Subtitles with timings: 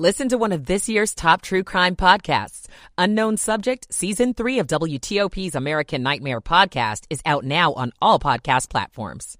[0.00, 2.68] Listen to one of this year's top true crime podcasts.
[2.96, 8.70] Unknown Subject, Season 3 of WTOP's American Nightmare podcast is out now on all podcast
[8.70, 9.36] platforms.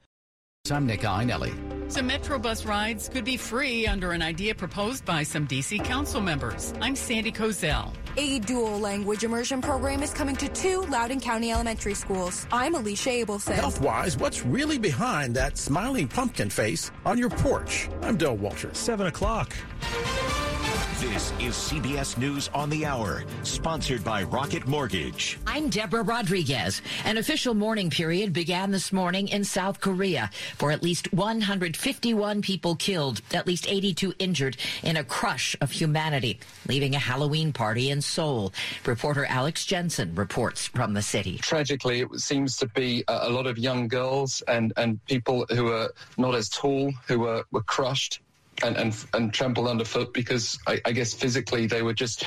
[0.70, 1.90] I'm Nick Iannelli.
[1.90, 5.78] Some Metrobus rides could be free under an idea proposed by some D.C.
[5.78, 6.74] council members.
[6.82, 7.94] I'm Sandy Kozel.
[8.18, 12.46] A dual language immersion program is coming to two Loudoun County elementary schools.
[12.52, 13.54] I'm Alicia Abelson.
[13.54, 17.88] Health-wise, what's really behind that smiling pumpkin face on your porch?
[18.02, 18.68] I'm Del Walter.
[18.74, 19.56] Seven o'clock.
[21.00, 25.38] This is CBS News on the Hour, sponsored by Rocket Mortgage.
[25.46, 26.82] I'm Deborah Rodriguez.
[27.06, 32.76] An official mourning period began this morning in South Korea for at least 151 people
[32.76, 38.02] killed, at least 82 injured in a crush of humanity, leaving a Halloween party in
[38.02, 38.52] Seoul.
[38.84, 41.38] Reporter Alex Jensen reports from the city.
[41.38, 45.94] Tragically, it seems to be a lot of young girls and, and people who are
[46.18, 48.20] not as tall who were, were crushed
[48.62, 52.24] and, and, and trampled underfoot because I, I, guess physically they were just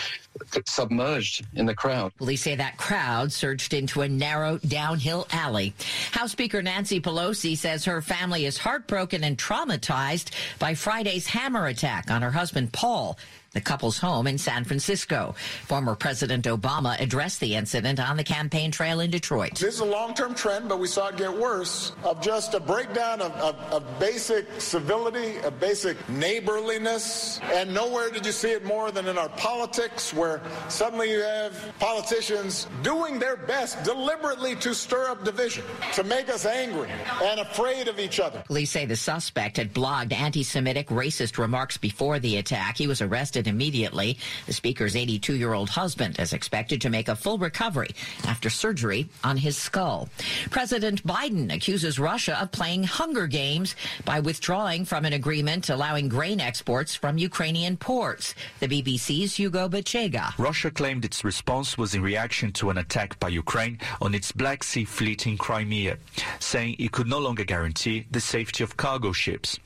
[0.65, 2.15] submerged in the crowd.
[2.17, 5.73] Police say that crowd surged into a narrow downhill alley.
[6.11, 12.09] House Speaker Nancy Pelosi says her family is heartbroken and traumatized by Friday's hammer attack
[12.09, 13.17] on her husband Paul
[13.53, 15.35] the couple's home in San Francisco.
[15.65, 19.51] Former President Obama addressed the incident on the campaign trail in Detroit.
[19.51, 23.21] This is a long-term trend, but we saw it get worse of just a breakdown
[23.21, 28.91] of, of, of basic civility, a basic neighborliness, and nowhere did you see it more
[28.91, 35.09] than in our politics, where suddenly you have politicians doing their best deliberately to stir
[35.09, 36.89] up division, to make us angry
[37.21, 38.43] and afraid of each other.
[38.47, 42.77] Police say the suspect had blogged anti-Semitic racist remarks before the attack.
[42.77, 44.17] He was arrested arrested immediately.
[44.45, 47.89] The speaker's 82 year old husband is expected to make a full recovery
[48.25, 50.09] after surgery on his skull.
[50.49, 56.39] President Biden accuses Russia of playing Hunger Games by withdrawing from an agreement allowing grain
[56.39, 58.35] exports from Ukrainian ports.
[58.59, 60.33] The BBC's Hugo Bachega.
[60.37, 64.63] Russia claimed its response was in reaction to an attack by Ukraine on its Black
[64.63, 65.97] Sea fleet in Crimea,
[66.39, 69.59] saying it could no longer guarantee the safety of cargo ships.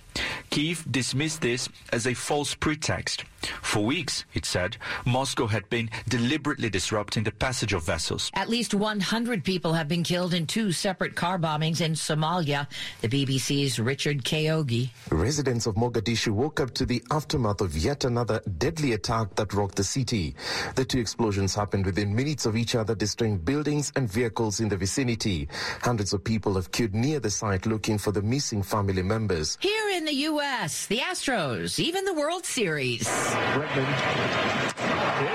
[0.57, 3.25] Kiev dismissed this as a false pretext.
[3.62, 4.75] For weeks, it said,
[5.06, 8.31] Moscow had been deliberately disrupting the passage of vessels.
[8.34, 12.67] At least 100 people have been killed in two separate car bombings in Somalia.
[13.01, 14.90] The BBC's Richard Kayogi.
[15.12, 19.75] Residents of Mogadishu woke up to the aftermath of yet another deadly attack that rocked
[19.75, 20.35] the city.
[20.73, 24.78] The two explosions happened within minutes of each other, destroying buildings and vehicles in the
[24.78, 25.47] vicinity.
[25.84, 29.59] Hundreds of people have queued near the site looking for the missing family members.
[29.62, 33.03] Here in the U.S., the Astros, even the World Series.
[33.03, 33.84] Bregman.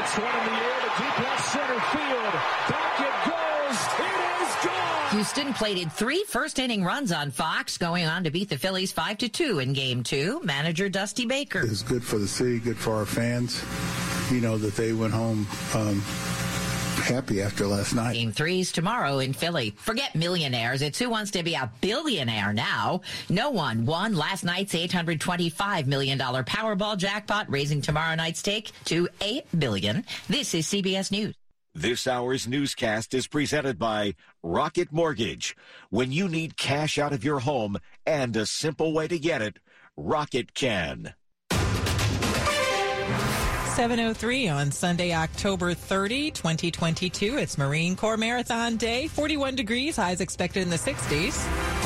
[0.01, 2.33] It's one in the air to deep left center field.
[2.71, 3.79] Back it goes.
[4.01, 5.11] It is gone.
[5.11, 9.19] Houston plated three first inning runs on Fox, going on to beat the Phillies 5
[9.19, 10.41] to 2 in game two.
[10.45, 11.61] Manager Dusty Baker.
[11.61, 13.63] It's good for the city, good for our fans.
[14.33, 15.47] You know, that they went home.
[15.75, 16.03] Um,
[16.93, 18.15] happy after last night.
[18.15, 19.75] Game threes tomorrow in Philly.
[19.77, 20.83] Forget millionaires.
[20.83, 23.01] It's who wants to be a billionaire now.
[23.29, 29.45] No one won last night's $825 million Powerball jackpot, raising tomorrow night's take to 8
[29.59, 30.05] billion.
[30.29, 31.35] This is CBS News.
[31.75, 35.57] This hour's newscast is presented by Rocket Mortgage.
[35.89, 39.59] When you need cash out of your home and a simple way to get it,
[39.97, 41.15] Rocket can.
[43.73, 47.39] 703 on Sunday, October 30, 2022.
[47.39, 49.09] It's Marine Corps Marathon Day.
[49.09, 51.82] 41 degrees, highs expected in the 60s.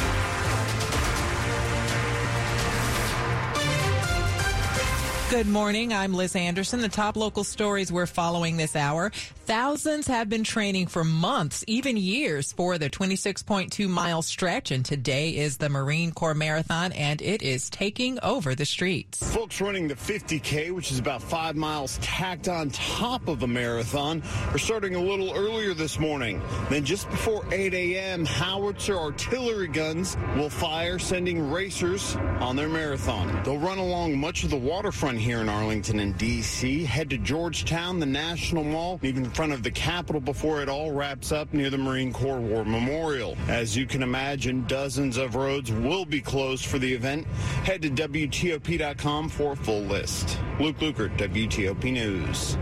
[5.29, 5.93] Good morning.
[5.93, 6.81] I'm Liz Anderson.
[6.81, 9.11] The top local stories we're following this hour.
[9.45, 14.71] Thousands have been training for months, even years, for the 26.2 mile stretch.
[14.71, 19.19] And today is the Marine Corps Marathon, and it is taking over the streets.
[19.35, 24.23] Folks running the 50K, which is about five miles tacked on top of a marathon,
[24.53, 26.41] are starting a little earlier this morning.
[26.71, 33.43] Then just before 8 a.m., howitzer artillery guns will fire, sending racers on their marathon.
[33.43, 37.99] They'll run along much of the waterfront here in Arlington and D.C., head to Georgetown,
[37.99, 41.71] the National Mall, even in front of the Capitol before it all wraps up near
[41.71, 43.37] the Marine Corps War Memorial.
[43.49, 47.27] As you can imagine, dozens of roads will be closed for the event.
[47.65, 50.39] Head to WTOP.com for a full list.
[50.61, 52.57] Luke Lukert, WTOP News.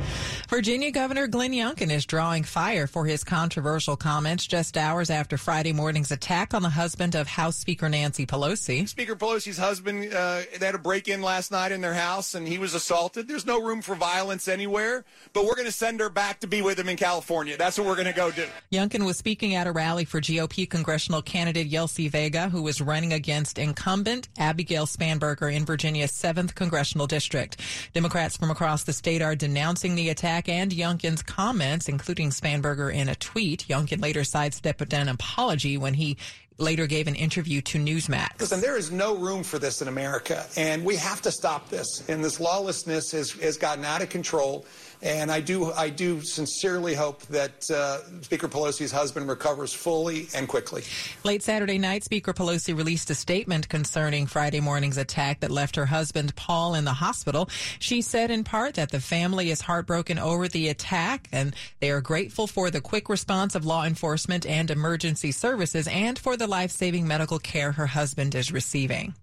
[0.49, 5.73] Virginia Governor Glenn Youngkin is drawing fire for his controversial comments just hours after Friday
[5.73, 8.89] morning's attack on the husband of House Speaker Nancy Pelosi.
[8.89, 12.44] Speaker Pelosi's husband, uh, they had a break in last night in their house and
[12.47, 13.29] he was assaulted.
[13.29, 16.63] There's no room for violence anywhere, but we're going to send her back to be
[16.63, 17.57] with him in California.
[17.57, 18.47] That's what we're going to go do.
[18.73, 23.13] Youngkin was speaking at a rally for GOP congressional candidate Yesli Vega, who was running
[23.13, 27.61] against incumbent Abigail Spanberger in Virginia's 7th congressional district.
[27.93, 33.09] Democrats from across the state are denouncing the attack and Youngkin's comments, including Spanberger in
[33.09, 33.67] a tweet.
[33.69, 36.17] Youngkin later sidestepped an apology when he
[36.59, 38.41] later gave an interview to Newsmax.
[38.41, 42.09] Listen, there is no room for this in America, and we have to stop this.
[42.09, 44.67] And this lawlessness has, has gotten out of control.
[45.05, 50.49] And I do, I do sincerely hope that uh, Speaker Pelosi's husband recovers fully and
[50.49, 50.83] quickly.
[51.25, 55.85] Late Saturday night, Speaker Pelosi released a statement concerning Friday morning's attack that left her
[55.85, 57.51] husband Paul in the hospital.
[57.81, 62.01] She said in part that the family is heartbroken over the attack and they are
[62.01, 67.07] grateful for the quick response of law enforcement and emergency services and for the life-saving
[67.07, 69.15] medical care her husband is receiving.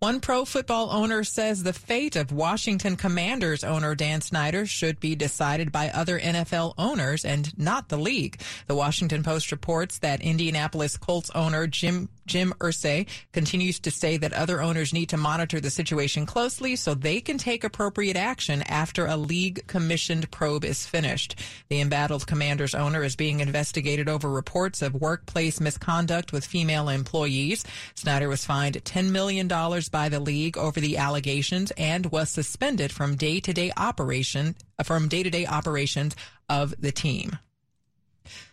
[0.00, 5.14] One pro football owner says the fate of Washington Commanders owner Dan Snyder should be
[5.14, 8.40] decided by other NFL owners and not the league.
[8.66, 14.32] The Washington Post reports that Indianapolis Colts owner Jim Jim Irsay continues to say that
[14.32, 19.04] other owners need to monitor the situation closely so they can take appropriate action after
[19.06, 21.34] a league commissioned probe is finished.
[21.68, 27.64] The embattled Commanders owner is being investigated over reports of workplace misconduct with female employees.
[27.96, 29.48] Snyder was fined $10 million
[29.90, 36.16] by the league over the allegations and was suspended from day-to-day operation from day-to-day operations
[36.48, 37.38] of the team.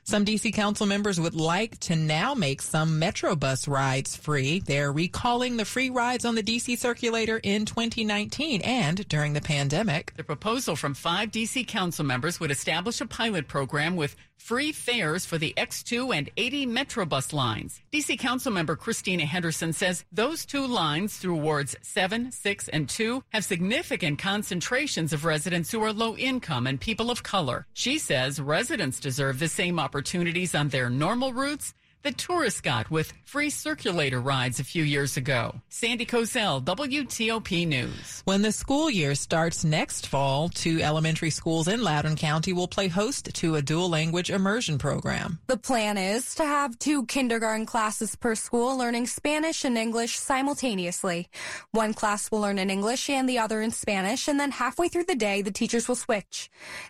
[0.03, 4.59] Some DC council members would like to now make some Metro bus rides free.
[4.59, 10.13] They're recalling the free rides on the DC circulator in 2019 and during the pandemic.
[10.15, 15.25] The proposal from five DC council members would establish a pilot program with free fares
[15.25, 17.81] for the X2 and 80 Metrobus lines.
[17.91, 23.43] DC Councilmember Christina Henderson says those two lines through wards 7, 6, and 2 have
[23.43, 27.65] significant concentrations of residents who are low income and people of color.
[27.73, 31.73] She says residents deserve the same opportunities on their normal routes
[32.07, 35.53] that tourists got with free circulator rides a few years ago.
[35.67, 38.21] Sandy Kozel, WTOP News.
[38.23, 42.87] When the school year starts next fall, two elementary schools in Loudoun County will play
[42.87, 45.39] host to a dual language immersion program.
[45.47, 51.27] The plan is to have two kindergarten classes per school learning Spanish and English simultaneously.
[51.71, 55.07] One class will learn in English and the other in Spanish, and then halfway through
[55.11, 56.49] the day, the teachers will switch.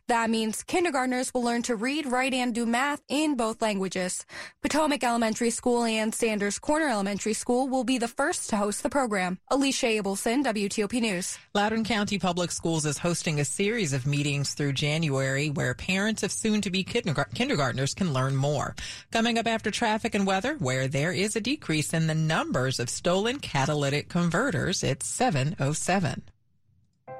[0.10, 4.24] That means kindergartners will learn to read, write, and do math in both languages.
[4.62, 8.90] Potomac Elementary School and Sanders Corner Elementary School will be the first to host the
[8.90, 9.40] program.
[9.50, 11.40] Alicia Abelson, WTOP News.
[11.54, 16.32] Loudoun County Public Schools is hosting a series of meetings through January where parents of
[16.34, 18.76] soon-to-be kindergartners can learn more.
[19.12, 22.90] Coming up after traffic and weather, where there is a decrease in the numbers of
[22.90, 26.24] stolen catalytic converters, it's 707.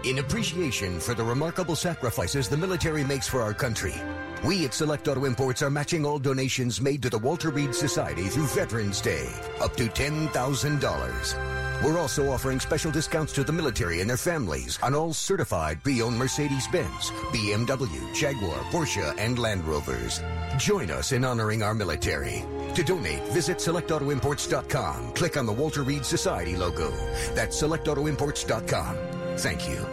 [0.03, 3.95] In appreciation for the remarkable sacrifices the military makes for our country,
[4.43, 8.23] we at Select Auto Imports are matching all donations made to the Walter Reed Society
[8.23, 9.29] through Veterans Day,
[9.61, 11.83] up to $10,000.
[11.83, 16.17] We're also offering special discounts to the military and their families on all certified pre-owned
[16.17, 20.21] Mercedes-Benz, BMW, Jaguar, Porsche, and Land Rovers.
[20.57, 22.43] Join us in honoring our military.
[22.75, 25.13] To donate, visit selectautoimports.com.
[25.13, 26.91] Click on the Walter Reed Society logo.
[27.35, 29.12] That's selectautoimports.com.
[29.37, 29.85] Thank you.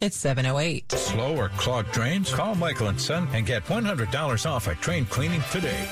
[0.00, 0.92] It's 708.
[0.92, 2.32] Slow or clogged drains?
[2.32, 5.86] Call Michael and Son and get $100 off a drain cleaning today.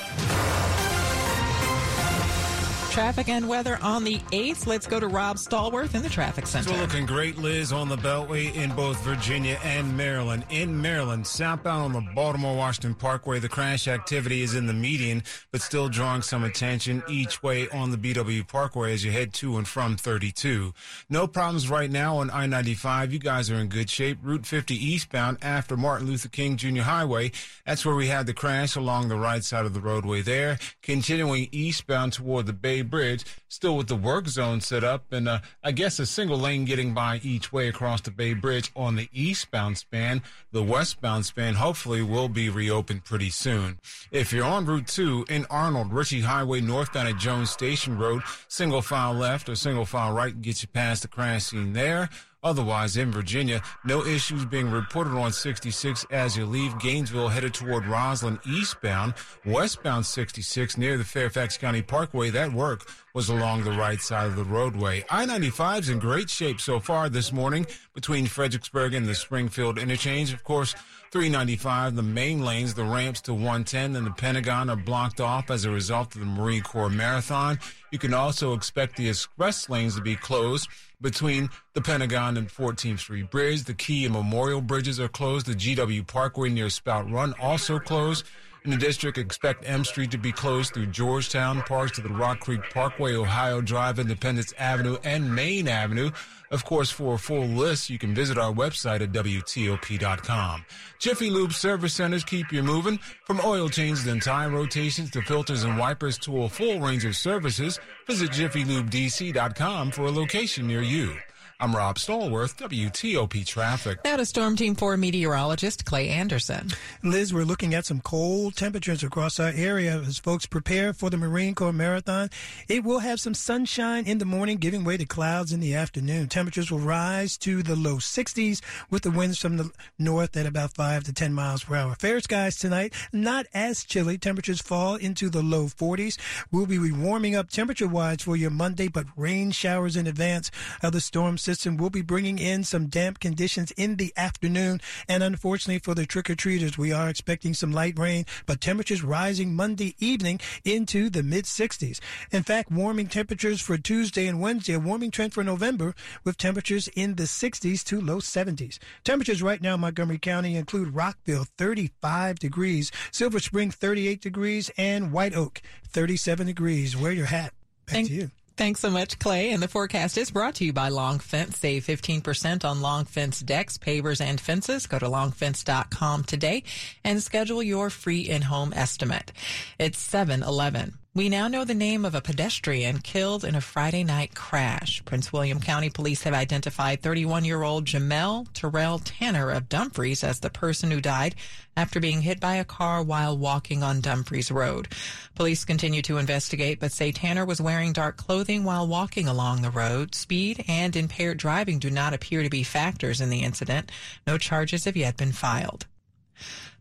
[2.99, 4.67] Traffic and weather on the 8th.
[4.67, 6.69] Let's go to Rob Stallworth in the traffic center.
[6.71, 10.43] It's looking great, Liz, on the Beltway in both Virginia and Maryland.
[10.49, 15.23] In Maryland, southbound on the Baltimore Washington Parkway, the crash activity is in the median,
[15.53, 19.55] but still drawing some attention each way on the BW Parkway as you head to
[19.55, 20.73] and from 32.
[21.09, 23.13] No problems right now on I 95.
[23.13, 24.17] You guys are in good shape.
[24.21, 26.81] Route 50 eastbound after Martin Luther King Jr.
[26.81, 27.31] Highway.
[27.65, 30.59] That's where we had the crash along the right side of the roadway there.
[30.81, 35.39] Continuing eastbound toward the Bay Bridge, still with the work zone set up, and uh,
[35.63, 39.09] I guess a single lane getting by each way across the Bay Bridge on the
[39.13, 40.21] eastbound span.
[40.51, 43.79] The westbound span hopefully will be reopened pretty soon.
[44.11, 48.81] If you're on Route 2 in Arnold, Ritchie Highway northbound at Jones Station Road, single
[48.81, 52.09] file left or single file right gets you past the crash scene there.
[52.41, 57.83] Otherwise, in Virginia, no issues being reported on 66 as you leave Gainesville headed toward
[57.83, 59.13] Rosslyn eastbound.
[59.45, 62.29] Westbound 66 near the Fairfax County Parkway.
[62.29, 65.03] That work was along the right side of the roadway.
[65.09, 70.31] I-95 is in great shape so far this morning between Fredericksburg and the Springfield interchange.
[70.31, 70.75] Of course,
[71.11, 75.65] 395, the main lanes, the ramps to 110 and the Pentagon are blocked off as
[75.65, 77.57] a result of the Marine Corps Marathon.
[77.91, 80.69] You can also expect the express lanes to be closed
[81.01, 83.63] between the Pentagon and 14th Street Bridge.
[83.63, 85.47] The Key and Memorial Bridges are closed.
[85.47, 88.25] The GW Parkway near Spout Run also closed.
[88.69, 92.41] In the district, expect M Street to be closed through Georgetown, parts of the Rock
[92.41, 96.11] Creek Parkway, Ohio Drive, Independence Avenue, and Main Avenue.
[96.51, 100.65] Of course, for a full list, you can visit our website at WTOP.com.
[100.99, 102.99] Jiffy Lube service centers keep you moving.
[103.23, 107.15] From oil changes and tire rotations to filters and wipers to a full range of
[107.15, 111.17] services, visit JiffyLubeDC.com for a location near you.
[111.61, 113.99] I'm Rob Stallworth, WTOP Traffic.
[114.05, 116.69] Now to Storm Team 4 meteorologist Clay Anderson.
[117.03, 121.17] Liz, we're looking at some cold temperatures across our area as folks prepare for the
[121.17, 122.29] Marine Corps Marathon.
[122.69, 126.29] It will have some sunshine in the morning, giving way to clouds in the afternoon.
[126.29, 130.71] Temperatures will rise to the low 60s with the winds from the north at about
[130.71, 131.93] 5 to 10 miles per hour.
[131.95, 134.17] Fair skies tonight, not as chilly.
[134.17, 136.17] Temperatures fall into the low 40s.
[136.53, 140.51] We'll be warming up temperature wise for your Monday, but rain showers in advance
[140.81, 144.81] of the storm system will be bringing in some damp conditions in the afternoon.
[145.07, 149.03] And unfortunately for the trick or treaters, we are expecting some light rain, but temperatures
[149.03, 151.99] rising Monday evening into the mid 60s.
[152.31, 156.87] In fact, warming temperatures for Tuesday and Wednesday, a warming trend for November with temperatures
[156.89, 158.77] in the 60s to low 70s.
[159.03, 165.11] Temperatures right now in Montgomery County include Rockville 35 degrees, Silver Spring 38 degrees, and
[165.11, 166.95] White Oak 37 degrees.
[166.95, 167.53] Wear your hat.
[167.85, 168.31] Back Thank- to you.
[168.59, 169.51] Thanks so much, Clay.
[169.51, 171.59] And the forecast is brought to you by Long Fence.
[171.59, 174.85] Save 15% on Long Fence decks, pavers, and fences.
[174.85, 176.63] Go to longfence.com today
[177.05, 179.31] and schedule your free in-home estimate.
[179.79, 180.95] It's 7-Eleven.
[181.15, 185.03] We now know the name of a pedestrian killed in a Friday night crash.
[185.05, 190.91] Prince William County Police have identified 31-year-old Jamel Terrell Tanner of Dumfries as the person
[190.91, 191.33] who died
[191.75, 194.89] after being hit by a car while walking on Dumfries Road.
[195.33, 199.71] Police continue to investigate, but say Tanner was wearing dark clothing while walking along the
[199.71, 200.13] road.
[200.13, 203.91] Speed and impaired driving do not appear to be factors in the incident.
[204.27, 205.87] No charges have yet been filed.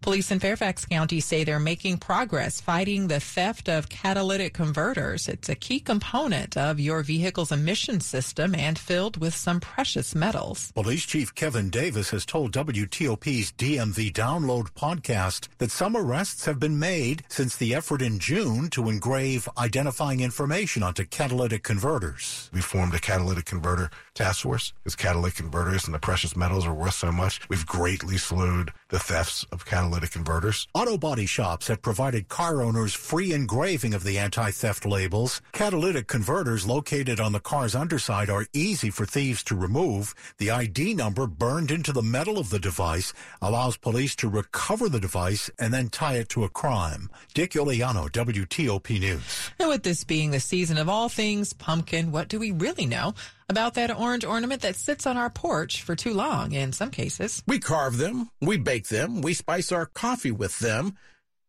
[0.00, 5.28] Police in Fairfax County say they're making progress fighting the theft of catalytic converters.
[5.28, 10.70] It's a key component of your vehicle's emission system and filled with some precious metals.
[10.72, 16.78] Police Chief Kevin Davis has told WTOP's DMV Download podcast that some arrests have been
[16.78, 22.50] made since the effort in June to engrave identifying information onto catalytic converters.
[22.52, 26.74] We formed a catalytic converter task force because catalytic converters and the precious metals are
[26.74, 27.46] worth so much.
[27.48, 30.66] We've greatly slowed the thefts of catalytic converters.
[30.74, 35.40] Auto body shops have provided car owners free engraving of the anti-theft labels.
[35.52, 40.14] Catalytic converters located on the car's underside are easy for thieves to remove.
[40.38, 45.00] The ID number burned into the metal of the device allows police to recover the
[45.00, 47.10] device and then tie it to a crime.
[47.34, 49.50] Dick Uliano, WTOP News.
[49.58, 53.14] And with this being the season of all things pumpkin, what do we really know
[53.48, 57.42] about that orange ornament that sits on our porch for too long in some cases?
[57.46, 60.96] We carve them, we bake them, we spice our coffee with them.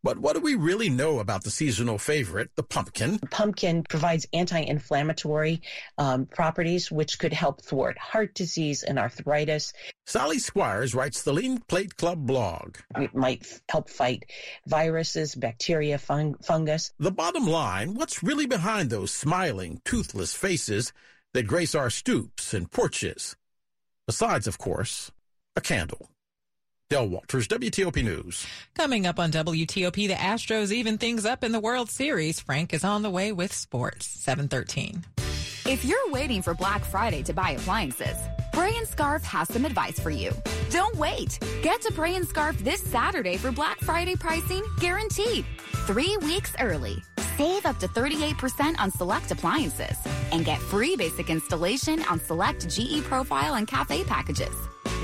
[0.01, 3.19] But what do we really know about the seasonal favorite, the pumpkin?
[3.31, 5.61] Pumpkin provides anti-inflammatory
[5.97, 9.73] um, properties, which could help thwart heart disease and arthritis.
[10.05, 12.77] Sally Squires writes the Lean Plate Club blog.
[12.95, 14.23] It might help fight
[14.65, 16.93] viruses, bacteria, fung- fungus.
[16.97, 20.93] The bottom line, what's really behind those smiling, toothless faces
[21.33, 23.35] that grace our stoops and porches?
[24.07, 25.11] Besides, of course,
[25.55, 26.09] a candle.
[26.89, 28.47] Del Walters, WTOP News.
[28.73, 32.39] Coming up on WTOP, the Astros even things up in the World Series.
[32.39, 34.07] Frank is on the way with sports.
[34.07, 35.05] 713.
[35.67, 38.17] If you're waiting for Black Friday to buy appliances,
[38.59, 40.33] Bray and Scarff has some advice for you.
[40.69, 41.39] Don't wait.
[41.61, 45.45] Get to Bray and Scarff this Saturday for Black Friday pricing guaranteed.
[45.87, 47.01] Three weeks early.
[47.37, 49.97] Save up to 38% on select appliances
[50.33, 54.53] and get free basic installation on select GE Profile and Cafe packages.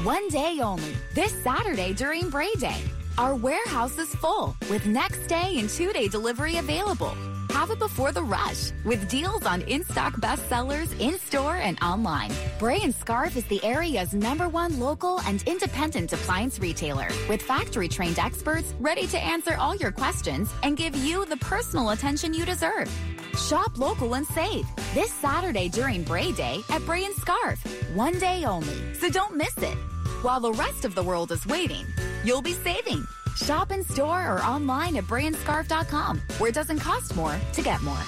[0.04, 2.82] One day only, this Saturday during Bray Day.
[3.18, 7.16] Our warehouse is full with next day and two day delivery available.
[7.56, 12.30] Have it before the rush with deals on in-stock bestsellers in-store and online.
[12.60, 18.20] Bray and Scarff is the area's number one local and independent appliance retailer with factory-trained
[18.20, 22.92] experts ready to answer all your questions and give you the personal attention you deserve.
[23.38, 27.64] Shop local and save this Saturday during Bray Day at Bray and Scarff.
[27.96, 29.78] One day only, so don't miss it.
[30.24, 31.86] While the rest of the world is waiting,
[32.26, 33.08] you'll be saving.
[33.36, 38.02] Shop in store or online at brayandscarff.com, where it doesn't cost more to get more.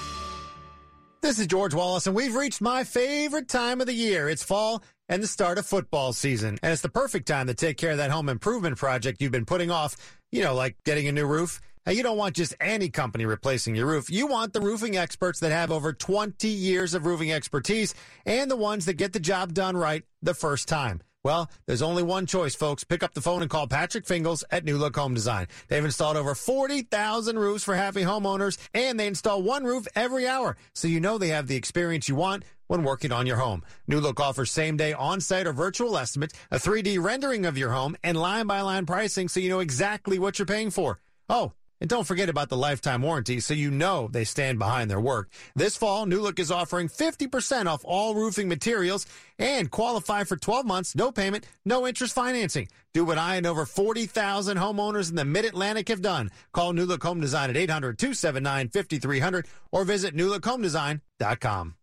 [1.22, 4.29] This is George Wallace, and we've reached my favorite time of the year.
[4.29, 6.60] It's fall and the start of football season.
[6.62, 9.46] And it's the perfect time to take care of that home improvement project you've been
[9.46, 9.96] putting off,
[10.31, 11.60] you know, like getting a new roof.
[11.86, 14.10] Now, you don't want just any company replacing your roof.
[14.10, 18.57] You want the roofing experts that have over 20 years of roofing expertise and the
[18.57, 21.01] ones that get the job done right the first time.
[21.27, 22.86] Well, there's only one choice, folks.
[22.86, 25.48] Pick up the phone and call Patrick Fingles at New Look Home Design.
[25.67, 30.55] They've installed over 40,000 roofs for happy homeowners, and they install one roof every hour.
[30.74, 33.65] So you know they have the experience you want when working on your home.
[33.89, 37.72] New Look offers same day on site or virtual estimates, a 3D rendering of your
[37.72, 41.01] home, and line by line pricing so you know exactly what you're paying for.
[41.27, 45.00] Oh, and don't forget about the lifetime warranty so you know they stand behind their
[45.00, 45.29] work.
[45.55, 49.05] This fall, New Look is offering 50% off all roofing materials
[49.38, 52.67] and qualify for 12 months, no payment, no interest financing.
[52.93, 56.31] Do what I and over 40,000 homeowners in the Mid-Atlantic have done.
[56.53, 61.75] Call New Look Home Design at 800-279-5300 or visit newlookhomedesign.com.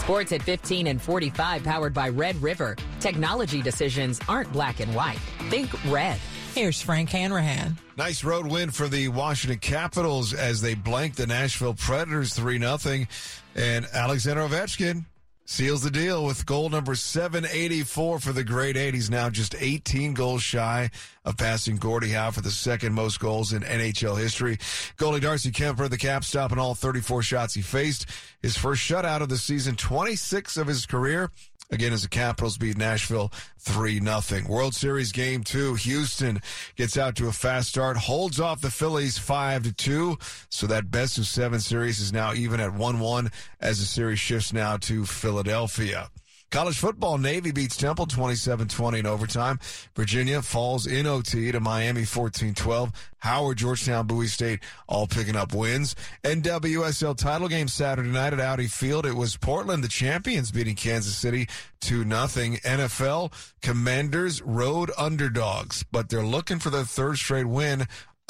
[0.00, 2.76] Sports at 15 and 45 powered by Red River.
[2.98, 5.20] Technology decisions aren't black and white.
[5.50, 6.18] Think red.
[6.54, 7.78] Here's Frank Hanrahan.
[7.96, 13.06] Nice road win for the Washington Capitals as they blanked the Nashville Predators 3 0.
[13.54, 15.04] And Alexander Ovechkin
[15.44, 18.94] seals the deal with goal number 784 for the great eight.
[18.94, 20.90] He's now just 18 goals shy
[21.24, 24.56] of passing Gordie Howe for the second most goals in NHL history.
[24.96, 28.06] Goalie Darcy Kuemper, the cap stopping all 34 shots he faced.
[28.42, 31.30] His first shutout of the season, 26 of his career.
[31.70, 34.42] Again, as the Capitals beat Nashville 3 0.
[34.48, 35.74] World Series game two.
[35.74, 36.40] Houston
[36.76, 40.18] gets out to a fast start, holds off the Phillies 5 to 2.
[40.48, 44.18] So that best of seven series is now even at 1 1 as the series
[44.18, 46.10] shifts now to Philadelphia.
[46.50, 49.60] College football, Navy beats Temple 27-20 in overtime.
[49.94, 52.92] Virginia falls in OT to Miami 14-12.
[53.18, 55.94] Howard, Georgetown, Bowie State all picking up wins.
[56.24, 59.06] NWSL title game Saturday night at Audi Field.
[59.06, 61.46] It was Portland, the champions, beating Kansas City
[61.82, 62.56] 2 nothing.
[62.56, 67.86] NFL Commanders road underdogs, but they're looking for their third straight win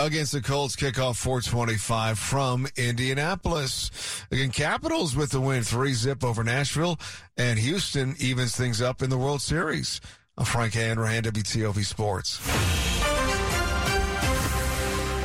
[0.06, 3.90] against the Colts kickoff 425 from Indianapolis.
[4.30, 6.98] Again, Capitals with the win, three zip over Nashville,
[7.36, 10.00] and Houston evens things up in the World Series.
[10.44, 12.89] Frank Hanrahan, WTOP Sports.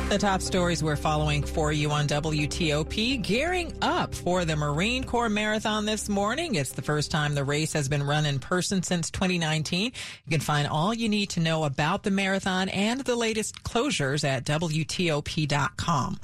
[0.08, 3.20] The top stories we're following for you on WTOP.
[3.22, 6.54] Gearing up for the Marine Corps Marathon this morning.
[6.54, 9.86] It's the first time the race has been run in person since 2019.
[9.86, 14.22] You can find all you need to know about the marathon and the latest closures
[14.22, 16.20] at WTOP.com.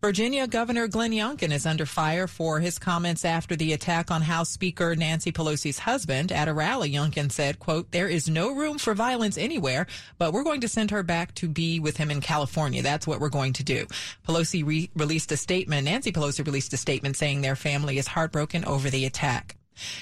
[0.00, 4.48] Virginia Governor Glenn Youngkin is under fire for his comments after the attack on House
[4.48, 6.30] Speaker Nancy Pelosi's husband.
[6.30, 10.44] At a rally, Youngkin said, quote, there is no room for violence anywhere, but we're
[10.44, 12.80] going to send her back to be with him in California.
[12.80, 13.88] That's what we're going to do.
[14.24, 15.86] Pelosi re- released a statement.
[15.86, 19.57] Nancy Pelosi released a statement saying their family is heartbroken over the attack.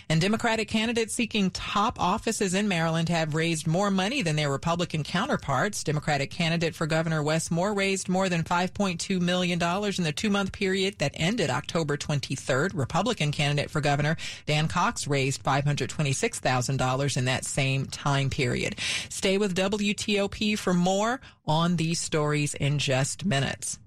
[0.09, 5.03] And Democratic candidates seeking top offices in Maryland have raised more money than their Republican
[5.03, 5.85] counterparts.
[5.85, 10.53] Democratic candidate for Governor Wes Moore raised more than $5.2 million in the two month
[10.53, 12.71] period that ended October 23rd.
[12.75, 18.77] Republican candidate for governor Dan Cox raised $526,000 in that same time period.
[19.09, 23.79] Stay with WTOP for more on these stories in just minutes.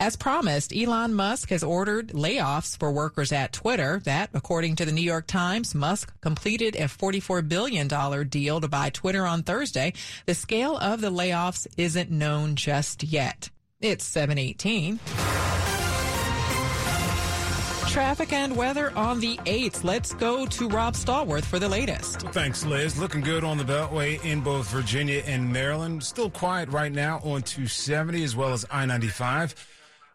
[0.00, 4.00] As promised, Elon Musk has ordered layoffs for workers at Twitter.
[4.04, 7.88] That, according to the New York Times, Musk completed a $44 billion
[8.28, 9.92] deal to buy Twitter on Thursday.
[10.26, 13.50] The scale of the layoffs isn't known just yet.
[13.80, 14.98] It's 718.
[17.88, 19.84] Traffic and weather on the 8th.
[19.84, 22.22] Let's go to Rob Stallworth for the latest.
[22.32, 22.98] Thanks, Liz.
[22.98, 26.02] Looking good on the Beltway in both Virginia and Maryland.
[26.02, 29.54] Still quiet right now on 270 as well as I 95.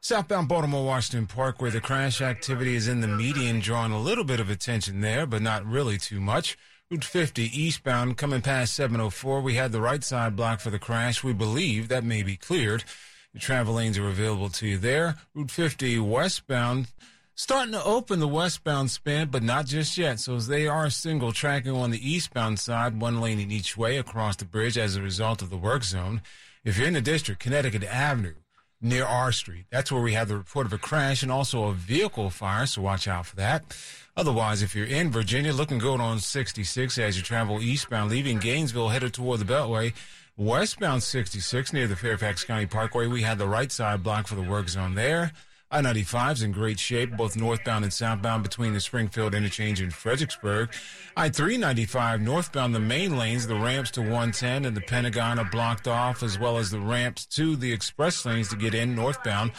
[0.01, 4.23] Southbound Baltimore Washington Park, where the crash activity is in the median, drawing a little
[4.23, 6.57] bit of attention there, but not really too much.
[6.89, 9.41] Route 50 eastbound coming past 704.
[9.41, 11.21] We had the right side blocked for the crash.
[11.21, 12.85] We believe that may be cleared.
[13.33, 15.17] The travel lanes are available to you there.
[15.35, 16.88] Route 50 westbound
[17.35, 20.21] starting to open the westbound span, but not just yet.
[20.21, 23.97] So as they are single tracking on the eastbound side, one lane in each way
[23.97, 26.21] across the bridge as a result of the work zone.
[26.63, 28.35] If you're in the district, Connecticut Avenue,
[28.81, 29.65] near R Street.
[29.69, 32.81] That's where we have the report of a crash and also a vehicle fire, so
[32.81, 33.75] watch out for that.
[34.15, 38.89] Otherwise, if you're in Virginia, looking good on 66 as you travel eastbound, leaving Gainesville,
[38.89, 39.93] headed toward the Beltway.
[40.37, 44.41] Westbound 66 near the Fairfax County Parkway, we had the right side blocked for the
[44.41, 45.33] work zone there.
[45.71, 49.93] I 95 is in great shape, both northbound and southbound between the Springfield interchange and
[49.93, 50.73] Fredericksburg.
[51.15, 55.88] I 395 northbound, the main lanes, the ramps to 110 and the Pentagon are blocked
[55.88, 59.51] off, as well as the ramps to the express lanes to get in northbound.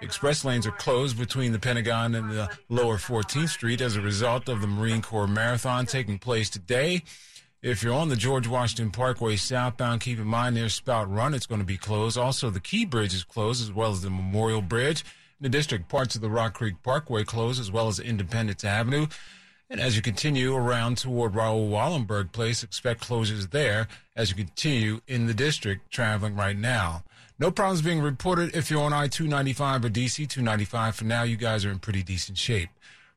[0.00, 4.48] Express lanes are closed between the Pentagon and the lower 14th Street as a result
[4.48, 7.02] of the Marine Corps Marathon taking place today.
[7.60, 11.46] If you're on the George Washington Parkway southbound, keep in mind near Spout Run, it's
[11.46, 12.16] going to be closed.
[12.16, 15.02] Also, the Key Bridge is closed, as well as the Memorial Bridge.
[15.38, 19.06] In the district, parts of the Rock Creek Parkway closed, as well as Independence Avenue.
[19.68, 25.00] And as you continue around toward Raoul Wallenberg Place, expect closures there as you continue
[25.06, 27.02] in the district traveling right now.
[27.38, 30.94] No problems being reported if you're on I 295 or DC 295.
[30.96, 32.70] For now, you guys are in pretty decent shape.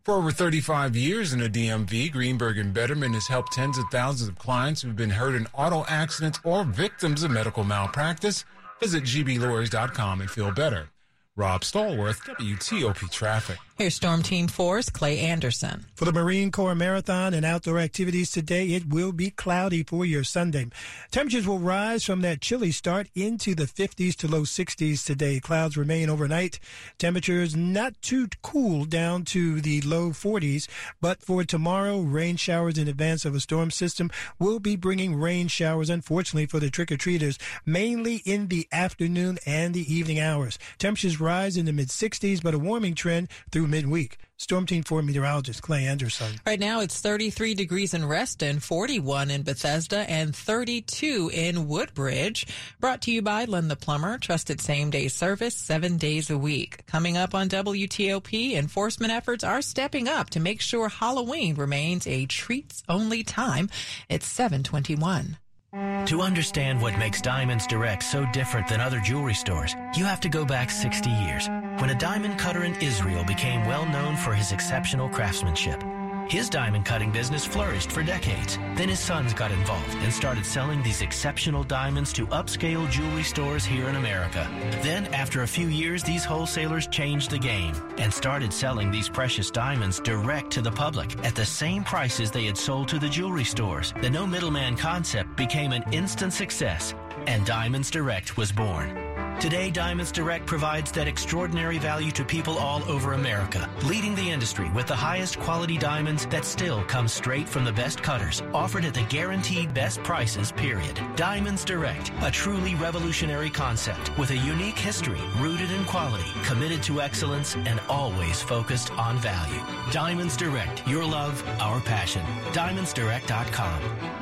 [0.03, 4.27] For over 35 years in the DMV, Greenberg and Bederman has helped tens of thousands
[4.27, 8.43] of clients who've been hurt in auto accidents or victims of medical malpractice.
[8.81, 10.89] Visit gblawyers.com and feel better.
[11.39, 13.68] Rob Stallworth, WTOP Traffic.
[13.79, 15.85] Here's Storm Team 4's Clay Anderson.
[15.95, 20.25] For the Marine Corps Marathon and outdoor activities today, it will be cloudy for your
[20.25, 20.67] Sunday.
[21.11, 25.39] Temperatures will rise from that chilly start into the 50s to low 60s today.
[25.39, 26.59] Clouds remain overnight.
[26.97, 30.67] Temperatures not too cool down to the low 40s,
[30.99, 35.47] but for tomorrow, rain showers in advance of a storm system will be bringing rain
[35.47, 40.59] showers, unfortunately, for the trick-or-treaters, mainly in the afternoon and the evening hours.
[40.79, 44.17] Temperatures rise in the mid 60s, but a warming trend through midweek.
[44.37, 46.39] Storm Team 4 meteorologist Clay Anderson.
[46.45, 52.47] Right now it's 33 degrees in Reston, 41 in Bethesda, and 32 in Woodbridge.
[52.79, 56.85] Brought to you by Len the Plumber, trusted same day service seven days a week.
[56.85, 62.25] Coming up on WTOP, enforcement efforts are stepping up to make sure Halloween remains a
[62.25, 63.69] treats only time.
[64.07, 65.37] It's 721.
[65.73, 70.29] To understand what makes Diamonds Direct so different than other jewelry stores, you have to
[70.29, 74.51] go back 60 years, when a diamond cutter in Israel became well known for his
[74.51, 75.83] exceptional craftsmanship.
[76.29, 78.57] His diamond cutting business flourished for decades.
[78.75, 83.65] Then his sons got involved and started selling these exceptional diamonds to upscale jewelry stores
[83.65, 84.47] here in America.
[84.83, 89.49] Then, after a few years, these wholesalers changed the game and started selling these precious
[89.49, 93.43] diamonds direct to the public at the same prices they had sold to the jewelry
[93.43, 93.95] stores.
[93.99, 96.93] The no middleman concept became an instant success,
[97.25, 99.08] and Diamonds Direct was born.
[99.39, 104.69] Today, Diamonds Direct provides that extraordinary value to people all over America, leading the industry
[104.71, 108.93] with the highest quality diamonds that still come straight from the best cutters, offered at
[108.93, 110.99] the guaranteed best prices, period.
[111.15, 116.99] Diamonds Direct, a truly revolutionary concept with a unique history rooted in quality, committed to
[117.01, 119.61] excellence, and always focused on value.
[119.89, 122.25] Diamonds Direct, your love, our passion.
[122.51, 124.18] DiamondsDirect.com.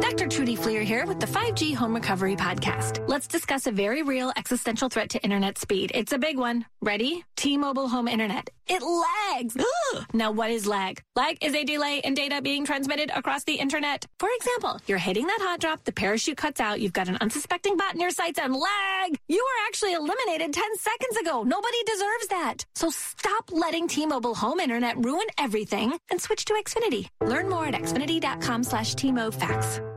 [0.00, 0.26] Dr.
[0.26, 3.06] Trudy Fleer here with the 5G Home Recovery Podcast.
[3.08, 5.92] Let's discuss a very real existential threat to internet speed.
[5.94, 6.64] It's a big one.
[6.80, 7.22] Ready?
[7.36, 8.48] T-Mobile Home Internet.
[8.72, 9.54] It lags.
[10.14, 11.02] Now, what is lag?
[11.14, 14.06] Lag is a delay in data being transmitted across the internet.
[14.18, 17.76] For example, you're hitting that hot drop, the parachute cuts out, you've got an unsuspecting
[17.76, 19.16] bot in your sights, and lag!
[19.28, 21.42] You were actually eliminated 10 seconds ago.
[21.42, 22.64] Nobody deserves that.
[22.74, 27.08] So stop letting T-Mobile Home Internet ruin everything and switch to Xfinity.
[27.20, 29.91] Learn more at xfinity.com slash T-MoFax.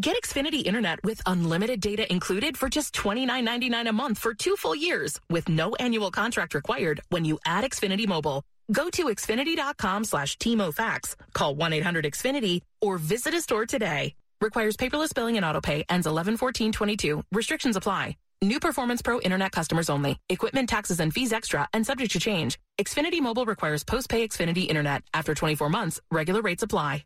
[0.00, 4.74] Get Xfinity Internet with unlimited data included for just $29.99 a month for two full
[4.74, 8.42] years with no annual contract required when you add Xfinity Mobile.
[8.72, 14.14] Go to Xfinity.com slash TMOFax, call 1-800-XFINITY, or visit a store today.
[14.40, 17.22] Requires paperless billing and autopay, ends 11-14-22.
[17.30, 18.16] Restrictions apply.
[18.40, 20.16] New Performance Pro Internet customers only.
[20.30, 22.58] Equipment taxes and fees extra and subject to change.
[22.80, 25.04] Xfinity Mobile requires post-pay Xfinity Internet.
[25.12, 27.04] After 24 months, regular rates apply.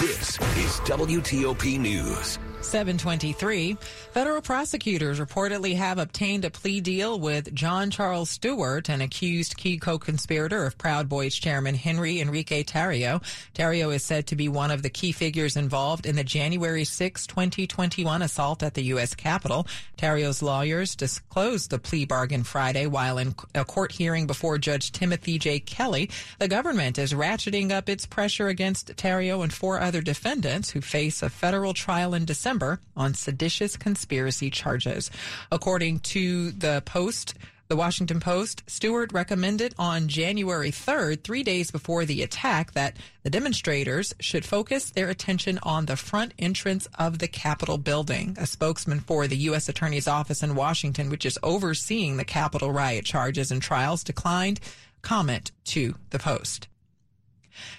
[0.00, 2.40] This is WTOP News.
[2.62, 3.76] 723.
[4.12, 9.78] Federal prosecutors reportedly have obtained a plea deal with John Charles Stewart, an accused key
[9.78, 13.22] co-conspirator of Proud Boys chairman Henry Enrique Tarrio.
[13.54, 17.26] Tarrio is said to be one of the key figures involved in the January 6,
[17.26, 19.14] 2021 assault at the U.S.
[19.14, 19.66] Capitol.
[19.96, 25.38] Tarrio's lawyers disclosed the plea bargain Friday while in a court hearing before Judge Timothy
[25.38, 25.60] J.
[25.60, 26.10] Kelly.
[26.38, 31.22] The government is ratcheting up its pressure against Tarrio and four other defendants who face
[31.22, 35.10] a federal trial in December on seditious conspiracy charges.
[35.52, 37.34] According to the Post,
[37.68, 43.28] The Washington Post Stewart recommended on January 3rd, three days before the attack, that the
[43.28, 48.34] demonstrators should focus their attention on the front entrance of the Capitol building.
[48.40, 49.68] A spokesman for the U.S.
[49.68, 54.58] Attorney's Office in Washington, which is overseeing the Capitol riot charges and trials, declined
[55.02, 56.66] comment to the Post.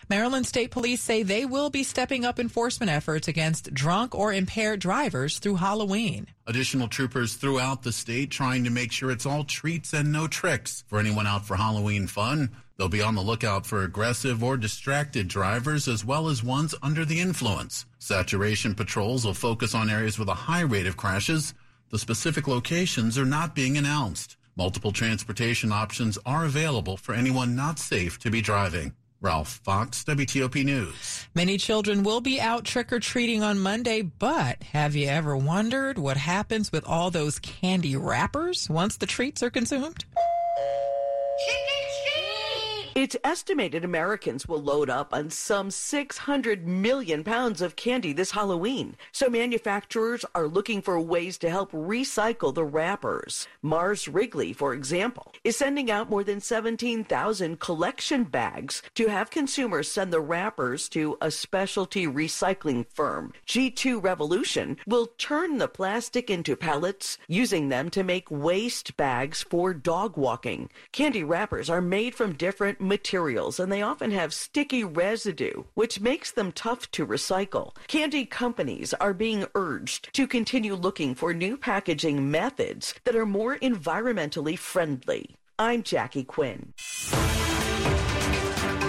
[0.10, 4.79] Maryland State Police say they will be stepping up enforcement efforts against drunk or impaired
[4.79, 6.27] drivers through Halloween.
[6.47, 10.84] Additional troopers throughout the state trying to make sure it's all treats and no tricks
[10.88, 12.49] for anyone out for Halloween fun.
[12.77, 17.05] They'll be on the lookout for aggressive or distracted drivers as well as ones under
[17.05, 17.86] the influence.
[17.99, 21.53] Saturation patrols will focus on areas with a high rate of crashes.
[21.91, 24.36] The specific locations are not being announced.
[24.55, 28.93] Multiple transportation options are available for anyone not safe to be driving.
[29.21, 31.27] Ralph Fox, WTOP News.
[31.36, 35.99] Many children will be out trick or treating on Monday, but have you ever wondered
[35.99, 40.05] what happens with all those candy wrappers once the treats are consumed?
[42.93, 48.97] It's estimated Americans will load up on some 600 million pounds of candy this Halloween.
[49.13, 53.47] So manufacturers are looking for ways to help recycle the wrappers.
[53.62, 59.89] Mars Wrigley, for example, is sending out more than 17,000 collection bags to have consumers
[59.89, 63.32] send the wrappers to a specialty recycling firm.
[63.47, 69.73] G2 Revolution will turn the plastic into pellets, using them to make waste bags for
[69.73, 70.69] dog walking.
[70.91, 76.30] Candy wrappers are made from different materials and they often have sticky residue, which makes
[76.32, 77.73] them tough to recycle.
[77.88, 83.56] Candy companies are being urged to continue looking for new packaging methods that are more
[83.60, 85.38] environmentally friendly.
[85.58, 86.73] I'm Jackie Quinn.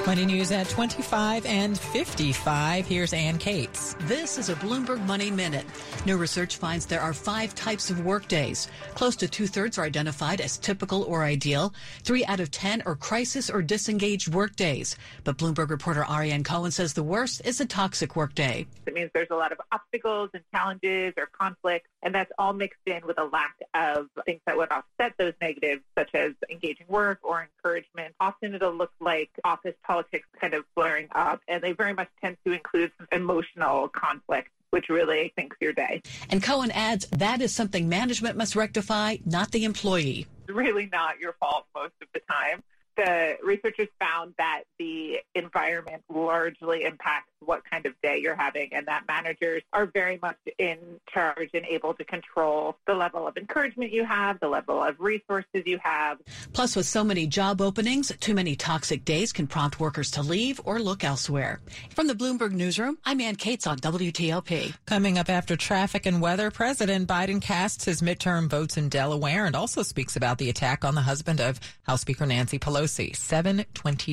[0.05, 2.87] Money news at 25 and 55.
[2.89, 3.95] Here's Ann Cates.
[4.01, 5.65] This is a Bloomberg Money Minute.
[6.07, 8.67] New research finds there are five types of workdays.
[8.97, 11.73] Close to two thirds are identified as typical or ideal.
[12.03, 14.97] Three out of 10 are crisis or disengaged workdays.
[15.23, 18.67] But Bloomberg reporter Arianne Cohen says the worst is a toxic workday.
[18.87, 22.81] It means there's a lot of obstacles and challenges or conflicts, and that's all mixed
[22.87, 27.19] in with a lack of things that would offset those negatives, such as engaging work
[27.23, 28.15] or encouragement.
[28.21, 32.37] Often it'll look like office politics kind of flaring up, and they very much tend
[32.47, 36.01] to include some emotional conflict which really sinks your day.
[36.31, 40.27] And Cohen adds that is something management must rectify, not the employee.
[40.49, 42.63] It's really not your fault most of the time.
[42.97, 48.87] The researchers found that the environment largely impacts what kind of day you're having and
[48.87, 50.79] that managers are very much in
[51.13, 55.63] charge and able to control the level of encouragement you have, the level of resources
[55.67, 56.19] you have.
[56.53, 60.61] Plus, with so many job openings, too many toxic days can prompt workers to leave
[60.65, 61.61] or look elsewhere.
[61.95, 64.75] From the Bloomberg Newsroom, I'm Ann Cates on WTOP.
[64.87, 69.57] Coming up after traffic and weather, President Biden casts his midterm votes in Delaware and
[69.57, 73.15] also speaks about the attack on the husband of House Speaker Nancy Pelosi.
[73.15, 74.13] 726.